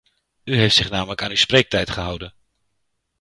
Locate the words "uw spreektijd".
1.29-1.89